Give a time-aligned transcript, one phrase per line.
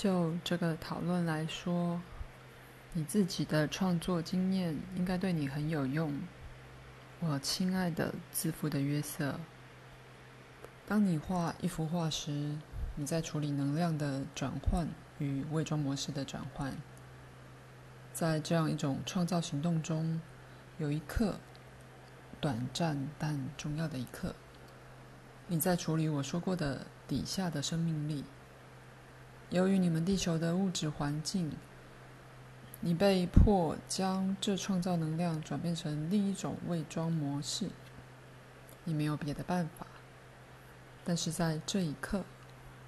[0.00, 2.00] 就这个讨论来说，
[2.94, 6.18] 你自己的创作经验应该对你很有用。
[7.18, 9.38] 我亲爱的自负的约瑟，
[10.86, 12.56] 当你画一幅画时，
[12.94, 14.88] 你在处理能量的转换
[15.18, 16.74] 与伪装模式的转换。
[18.14, 20.22] 在这样一种创造行动中，
[20.78, 21.34] 有一刻，
[22.40, 24.34] 短暂但重要的一刻，
[25.48, 28.24] 你在处理我说过的底下的生命力。
[29.50, 31.50] 由于你们地球的物质环境，
[32.80, 37.68] 你被迫将这创造能量转变成另一种伪装模式。
[38.84, 39.86] 你没有别的办法。
[41.04, 42.24] 但是在这一刻，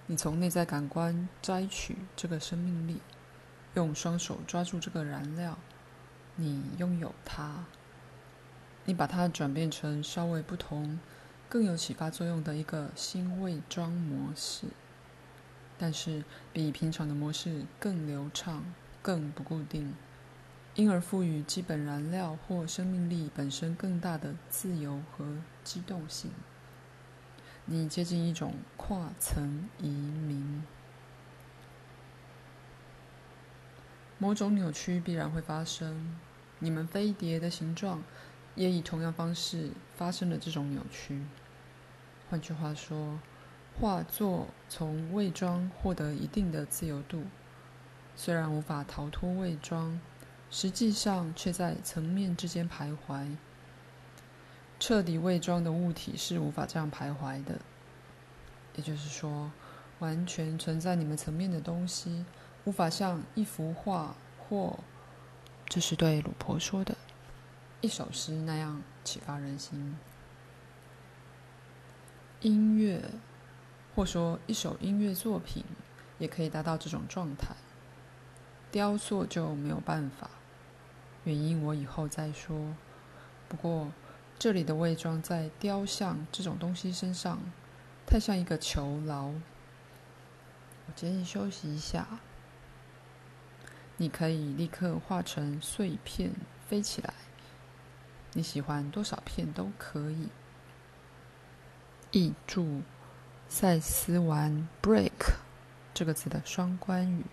[0.06, 3.00] 你从内在感官摘取这个生命力。
[3.74, 5.58] 用双手抓住这个燃料，
[6.36, 7.64] 你拥有它。
[8.84, 11.00] 你把它转变成稍微不同、
[11.48, 14.66] 更有启发作用的一个新伪装模式，
[15.82, 16.22] 但是
[16.52, 19.92] 比平常的模式更流畅、更不固定，
[20.76, 26.30] 因而赋予基本燃料或生命力本身更大的自由和机动性。
[27.64, 30.62] 你接近一种跨层移民。
[34.18, 36.16] 某种扭曲必然会发生，
[36.60, 38.04] 你们飞碟的形状
[38.54, 41.22] 也以同样方式发生了这种扭曲。
[42.30, 43.18] 换句话说，
[43.80, 47.24] 画作从伪装获得一定的自由度，
[48.14, 50.00] 虽然无法逃脱伪装，
[50.50, 53.36] 实际上却在层面之间徘徊。
[54.78, 57.60] 彻底伪装的物体是无法这样徘徊的，
[58.74, 59.50] 也就是说，
[60.00, 62.24] 完全存在你们层面的东西。
[62.64, 64.78] 无法像一幅画或，
[65.66, 66.96] 这是对鲁婆说的，
[67.80, 69.96] 一首诗那样启发人心。
[72.40, 73.02] 音乐，
[73.94, 75.64] 或说一首音乐作品，
[76.18, 77.54] 也可以达到这种状态。
[78.70, 80.30] 雕塑就没有办法，
[81.24, 82.74] 原因我以后再说。
[83.48, 83.92] 不过
[84.38, 87.38] 这里的伪装在雕像这种东西身上，
[88.06, 89.26] 太像一个囚牢。
[89.26, 92.06] 我建议休息一下。
[93.98, 96.32] 你可以立刻化成碎片
[96.66, 97.12] 飞起来，
[98.32, 100.28] 你喜欢多少片都可以。
[102.10, 102.80] 译注：
[103.54, 105.34] 赛斯玩 “break”
[105.92, 107.26] 这个词的双关语，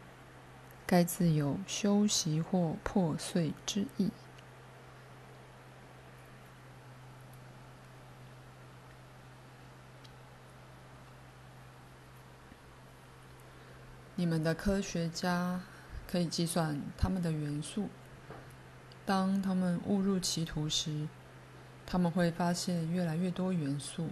[0.85, 4.11] 该字有休息或破碎之意。
[14.15, 15.61] 你们的科学家。
[16.11, 17.87] 可以计算它们的元素。
[19.05, 21.07] 当他们误入歧途时，
[21.85, 24.09] 他们会发现越来越多元素，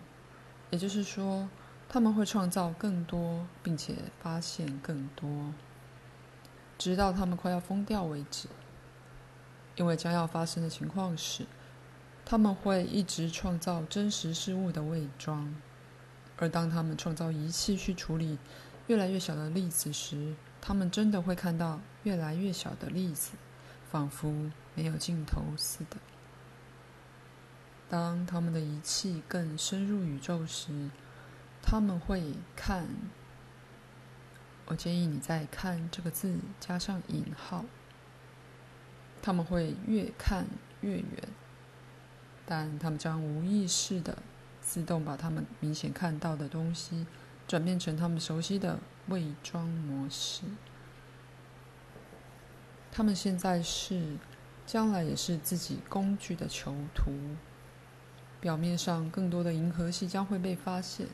[0.70, 1.50] 也就是说，
[1.90, 5.54] 他们会创造更多，并且发现更多，
[6.78, 8.48] 直到他们快要疯掉为止。
[9.76, 11.46] 因为将要发生的情况是，
[12.26, 15.56] 他们会一直创造真实事物的伪装，
[16.38, 18.40] 而当他们创造仪器去处理
[18.88, 23.34] 越来越小的粒子时，他们真的会看到越来越小的粒子，
[23.92, 25.98] 仿佛没有尽头似的。
[27.88, 30.90] 当他们的仪器更深入宇宙时，
[31.62, 32.88] 他们会看。
[34.66, 37.66] 我建议你在“看”这个字加上引号。
[39.22, 40.48] 他们会越看
[40.82, 41.30] 越远，
[42.46, 44.18] 但他们将无意识的
[44.62, 47.06] 自动把他们明显看到的东西
[47.48, 48.80] 转变成他们熟悉的。
[49.10, 50.44] 伪装模式，
[52.92, 54.18] 他们现在是，
[54.66, 57.14] 将来也是自己工具的囚徒。
[58.42, 61.08] 表面上，更多的银河系将会被发现，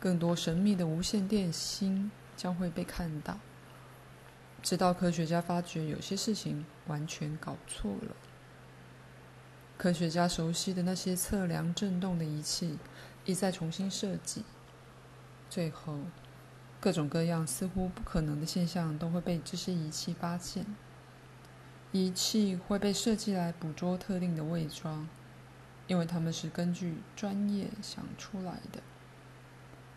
[0.00, 3.38] 更多神秘的无线电星将会被看到，
[4.62, 8.14] 直到科学家发觉有些事情完全搞错了。
[9.76, 12.78] 科学家熟悉的那些测量振动的仪器，
[13.24, 14.44] 一再重新设计，
[15.48, 15.98] 最后。
[16.80, 20.64] 各种各样似乎不可能的现象都会被这些仪器发现。
[21.90, 25.08] 仪器会被设计来捕捉特定的伪装，
[25.88, 28.80] 因为它们是根据专业想出来的，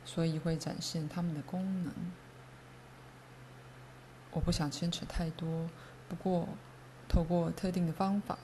[0.03, 1.93] 所以会展现它们的功能。
[4.31, 5.69] 我不想牵扯太多，
[6.07, 6.47] 不过
[7.07, 8.37] 透过特定的方法，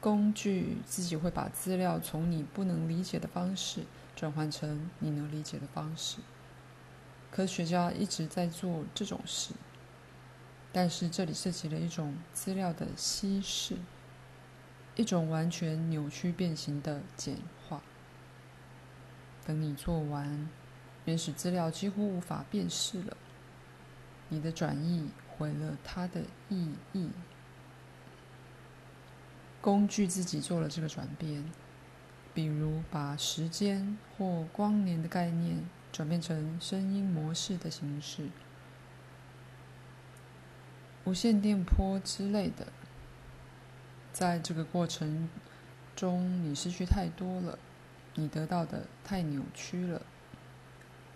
[0.00, 3.82] 工具自己会把资料从你不能理解的方式
[4.14, 6.18] 转换成你能理解的方式。
[7.30, 9.50] 科学家一直在做这种事，
[10.72, 13.76] 但是这里涉及了一种资料的稀释，
[14.96, 17.36] 一种完全扭曲变形的简
[17.68, 17.82] 化。
[19.44, 20.48] 等你做完，
[21.08, 23.16] 原始资料几乎无法辨识了。
[24.28, 26.20] 你的转译毁了它的
[26.50, 27.08] 意义。
[29.62, 31.50] 工具自己做了这个转变，
[32.34, 38.28] 比如把时间或光年的概念转变成声音模式的形式。
[41.04, 42.66] 无线电波之类的，
[44.12, 45.30] 在这个过程
[45.96, 47.58] 中，你失去太多了，
[48.14, 50.02] 你得到的太扭曲了，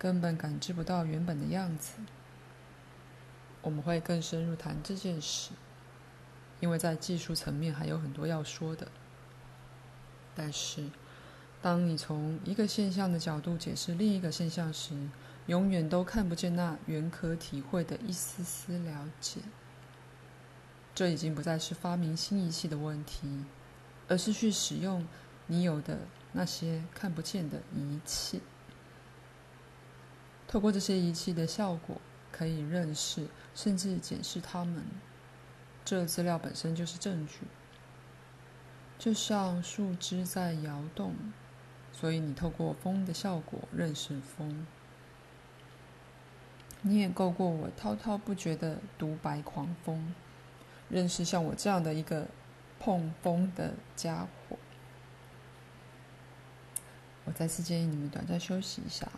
[0.03, 1.93] 根本感知不到原本的样子。
[3.61, 5.53] 我们会更深入谈这件事，
[6.59, 8.89] 因为在技术层面还有很多要说的。
[10.35, 10.89] 但是，
[11.61, 14.93] 当你从一个现象的角度解释另一个现象时，
[15.47, 19.41] 永远都看不见那原可体会的一丝丝了解。
[20.97, 23.45] 这已经不再是发明新仪器的问题，
[24.09, 25.07] 而是去使用
[25.47, 26.01] 你有的
[26.33, 28.43] 那些看不见的仪器。
[30.53, 31.99] 透过这些仪器的效果，
[32.31, 34.85] 可以认识甚至检视它们。
[35.83, 37.47] 这资料本身就是证据，
[38.99, 41.15] 就像树枝在摇动，
[41.91, 44.67] 所以你透过风的效果认识风。
[46.83, 50.15] 你也够过我滔滔不绝的独白狂风。
[50.91, 52.29] 认识像我这样的一个
[52.79, 54.59] 碰风的家伙。
[57.25, 59.11] 我再次建议你们短暂休息一下。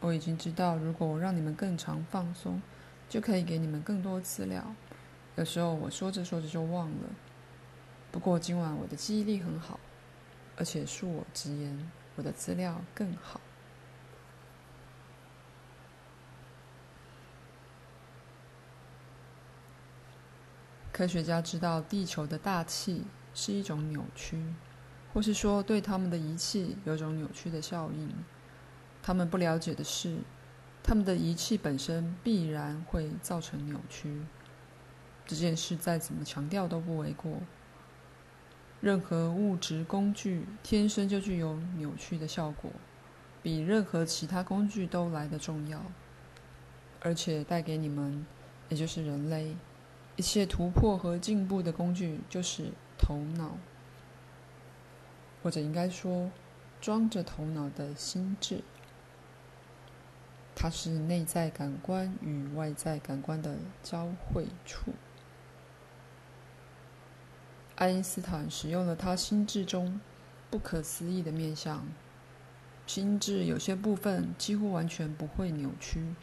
[0.00, 2.60] 我已经知道，如果我让你们更常放松，
[3.08, 4.74] 就可以给你们更多资料。
[5.36, 7.08] 有时候我说着说着就忘了。
[8.12, 9.80] 不过今晚我的记忆力很好，
[10.56, 13.40] 而且恕我直言，我的资料更好。
[20.92, 23.04] 科学家知道地球的大气
[23.34, 24.42] 是一种扭曲，
[25.12, 28.10] 或是说对他们的仪器有种扭曲的效应。
[29.06, 30.18] 他们不了解的是，
[30.82, 34.22] 他们的仪器本身必然会造成扭曲。
[35.24, 37.38] 这件事再怎么强调都不为过。
[38.80, 42.68] 任何物质工具天生就具有扭曲的效果，
[43.44, 45.80] 比任何其他工具都来得重要，
[47.00, 48.26] 而且带给你们，
[48.68, 49.54] 也就是人类。
[50.16, 53.56] 一切突破和进步的工具就是头脑，
[55.44, 56.28] 或者应该说，
[56.80, 58.64] 装着头脑的心智。
[60.58, 64.94] 它是内在感官与外在感官的交汇处。
[67.74, 70.00] 爱因斯坦使用了他心智中
[70.50, 71.86] 不可思议的面向，
[72.86, 76.14] 心智有些部分几乎完全不会扭曲，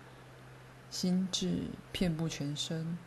[0.90, 2.98] 心智遍布全身。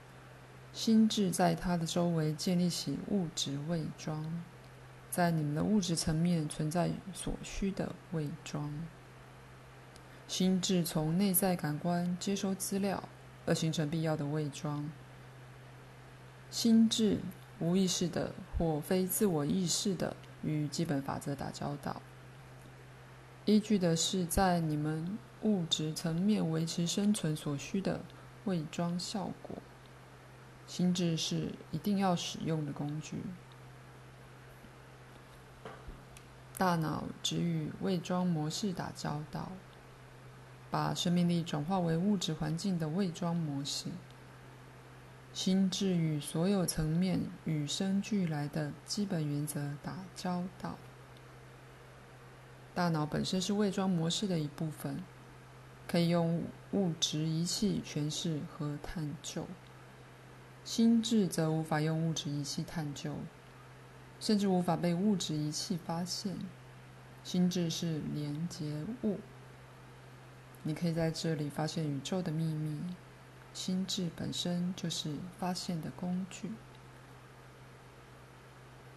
[0.72, 4.44] 心智在他的周围建立起物质伪装，
[5.10, 8.72] 在你们的物质层面存在所需的伪装。
[10.28, 13.08] 心智从内在感官接收资料，
[13.46, 14.90] 而形成必要的伪装。
[16.50, 17.20] 心智
[17.58, 22.02] 无意识的或非自我意识的与基本法则打交道，
[23.44, 28.00] 依据的是在你们物质层面维持生存所需的
[28.44, 29.58] 伪装效果。
[30.66, 33.18] 心智是一定要使用的工具。
[36.58, 39.52] 大脑只与伪装模式打交道，
[40.70, 43.86] 把生命力转化为物质环境的伪装模式。
[45.32, 50.76] 心智与所有层面与生俱来的基本原则打交道。
[52.74, 55.02] 大脑本身是伪装模式的一部分，
[55.86, 56.42] 可以用
[56.72, 59.46] 物质仪器诠释和探究。
[60.64, 63.14] 心智则无法用物质仪器探究，
[64.18, 66.36] 甚至无法被物质仪器发现。
[67.22, 69.18] 心智是连结物，
[70.66, 72.80] 你可以在这里发现宇宙的秘密。
[73.54, 76.50] 心智本身就是发现的工具。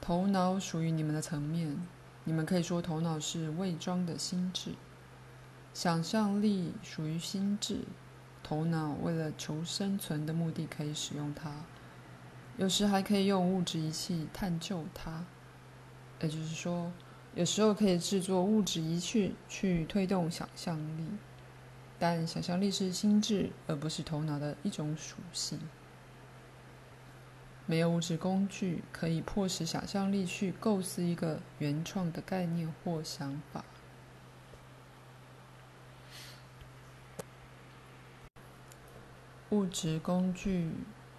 [0.02, 1.78] 头脑属于你们的层面，
[2.24, 4.74] 你们可以说头脑是伪装的心智。
[5.74, 7.86] 想象力属于心智。
[8.42, 11.52] 头脑为了求生存的目的可以使用它，
[12.58, 15.24] 有时还可以用物质仪器探究它。
[16.22, 16.92] 也就是说，
[17.36, 21.06] 有时候可以制作物质仪器去推动想象力，
[22.00, 25.60] 但想象力是心智而不是头脑的一种属性。
[27.66, 33.64] 没有物质工具可以迫使想象力去构思一个原创的概念或想法。
[39.52, 40.72] 物质工具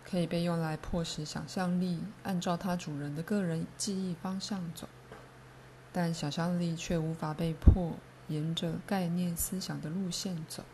[0.04, 4.88] 可以被用来迫使想象力按照它主人的个人记忆方向走，
[5.92, 7.94] 但想象力却无法被迫
[8.30, 10.64] 沿着概念思想的路线走。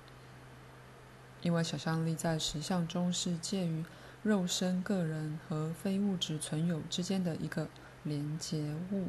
[1.43, 3.85] 因为想象力在实相中是介于
[4.23, 7.69] 肉身个人和非物质存有之间的一个
[8.05, 9.09] 连结物。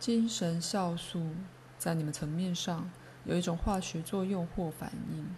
[0.00, 1.30] 精神酵素
[1.78, 2.90] 在你们层面上
[3.24, 5.36] 有一种化学作用或反应，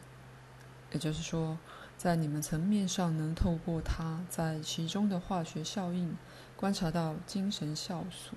[0.92, 1.58] 也就是说，
[1.98, 6.16] 在你们层面上能透过它在其中的化学效应
[6.56, 8.36] 观察到精神酵素，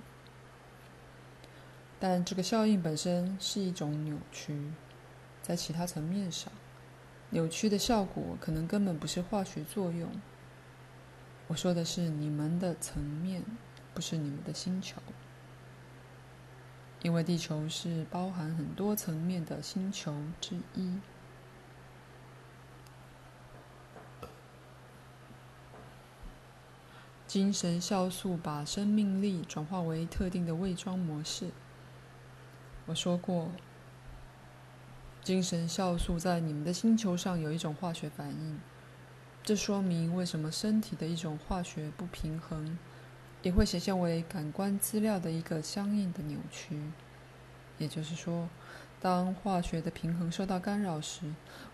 [1.99, 4.71] 但这个效应本身是一种扭曲，
[5.41, 6.51] 在其他层面上，
[7.31, 10.09] 扭曲的效果可能根本不是化学作用。
[11.47, 13.43] 我说的是你们的层面，
[13.93, 15.01] 不是你们的星球。
[17.01, 20.99] 因为地球是包含很多层面的星球之一。
[27.25, 31.51] 精神酵素把生命力转化为特定的伪装模式。
[32.88, 33.51] 我说过，
[35.24, 38.60] 精神酵素在你们的星球上有一种化学反应，
[39.44, 42.77] 这说明为什么身体的一种化学不平衡。
[43.44, 46.82] 也会显现为感官资料的一个相应的扭曲，
[47.77, 48.50] 也就是说，
[49.00, 51.32] 当化学的平衡受到干扰时，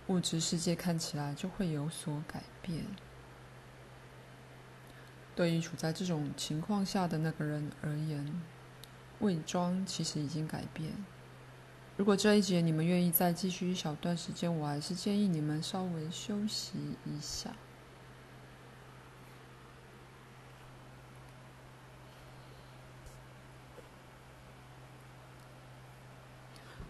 [0.08, 2.86] 物质世界看起来就会有所改变。
[5.34, 8.42] 对于处在这种情况下的那个人而言，
[9.24, 10.92] 伪装其实已经改变。
[11.96, 17.52] 如果这一节你们愿意再继续一小段时间，我还是建议你们稍微休息一下。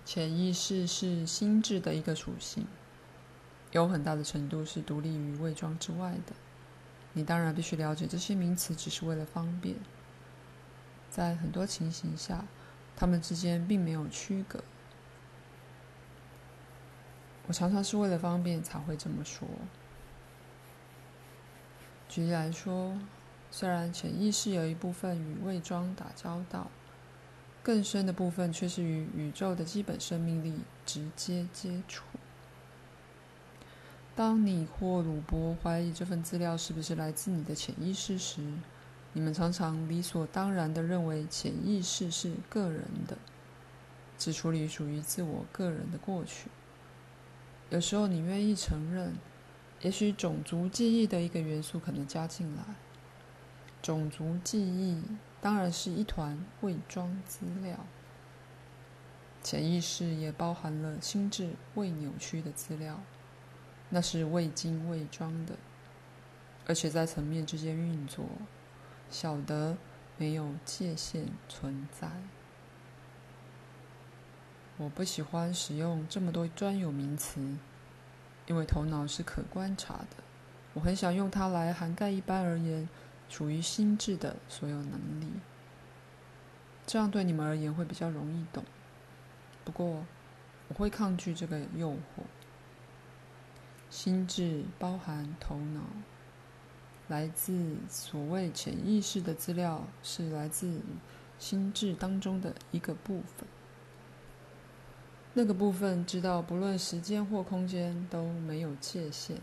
[0.06, 2.68] 潜意识是心智的一个属性，
[3.72, 6.34] 有很大的程度是独立于伪装之外的。
[7.14, 9.76] 你当然必须了解这些名词，只是为了方便。
[11.14, 12.44] 在很多情形下，
[12.96, 14.64] 它们之间并没有区隔。
[17.46, 19.48] 我常常是为了方便才会这么说。
[22.10, 22.98] 举例来说，
[23.52, 26.72] 虽然潜意识有一部分与伪装打交道。
[27.62, 32.04] 更深的部分却是与宇宙的基本生命力直接接触。
[34.16, 38.42] 当你或鲁伯怀疑这份资料是不是来自你的潜意识时，
[39.14, 43.18] 你们常常理所当然地认为潜意识是个人的，
[44.18, 46.50] 只处理属于自我个人的过去。
[47.70, 49.16] 有时候你愿意承认，
[49.82, 52.64] 也许种族记忆的一个元素可能加进来。
[53.82, 55.02] 种族记忆。
[55.42, 57.86] 当然是一团伪装资料，
[59.44, 63.02] 潜意识也包含了心智未扭曲的资料，
[63.90, 65.56] 那是未经伪装的，
[66.66, 68.24] 而且在层面之间运作，
[69.14, 69.78] 晓得
[70.18, 72.10] 没有界限存在。
[74.78, 77.40] 我不喜欢使用这么多专有名词，
[78.48, 80.24] 因为头脑是可观察的，
[80.74, 82.90] 我很想用它来涵盖一般而言。
[83.30, 85.28] 属于心智的所有能力，
[86.86, 88.64] 这样对你们而言会比较容易懂。
[89.66, 90.06] 不过，
[90.68, 92.24] 我会抗拒这个诱惑。
[93.90, 95.82] 心智包含头脑，
[97.08, 100.80] 来自所谓潜意识的资料是来自
[101.38, 103.48] 心智当中的一个部分。
[105.34, 109.38] 那个部分知道，不论时间或空间都没有界限，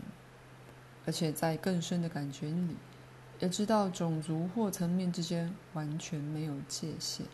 [1.05, 2.75] 而且在更深的感觉里。
[3.39, 7.25] 也知道种族或层面之间完全没有界限。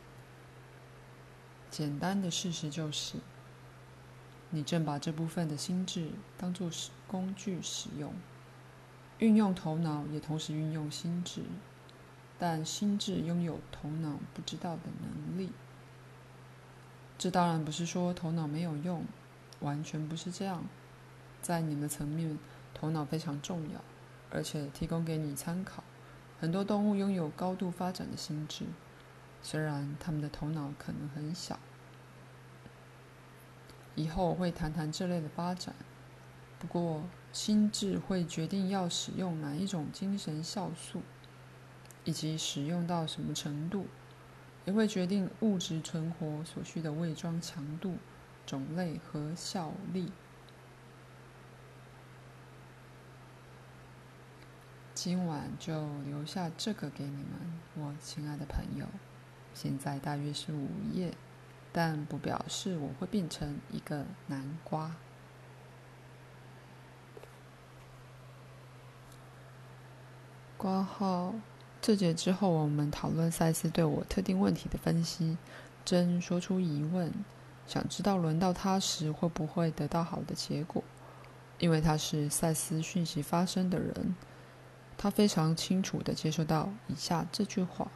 [1.69, 3.17] 简单的事实就是，
[4.51, 8.13] 你正把这部分的心智当作是工具使用，
[9.19, 11.41] 运用头脑也同时运用心智，
[12.37, 15.51] 但心智拥有头脑不知道的能力。
[17.17, 19.03] 这当然不是说头脑没有用，
[19.61, 20.63] 完全不是这样。
[21.41, 22.37] 在你们的层面，
[22.73, 23.81] 头脑非常重要，
[24.29, 25.83] 而且提供给你参考。
[26.39, 28.65] 很多动物拥有高度发展的心智，
[29.41, 31.57] 虽然它们的头脑可能很小。
[33.95, 35.73] 以后我会谈谈这类的发展。
[36.59, 37.03] 不过，
[37.37, 41.03] 心智会决定要使用哪一种精神酵素，
[42.03, 43.85] 以及使用到什么程度，
[44.65, 47.97] 也会决定物质存活所需的伪装强度、
[48.47, 50.11] 种类和效力。
[54.95, 58.87] 今晚就留下这个给你们，我亲爱的朋友。
[59.53, 61.13] 现在大约是午夜，
[61.71, 64.95] 但不表示我会变成一个南瓜。
[70.57, 71.35] 挂号
[71.79, 75.37] 这节之后，我们讨论赛斯对我特定问题的分析。
[75.85, 77.13] 真说出疑问，
[77.67, 80.83] 想知道轮到他时会不会得到好的结果，
[81.59, 84.15] 因为他是赛斯讯息发生的人，
[84.97, 87.89] 他非常清楚地接收到以下这句话：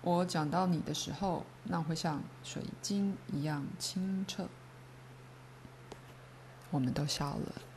[0.00, 4.48] 我讲到你的时候，那会像水晶一样清澈。
[6.70, 7.67] 我们都笑了。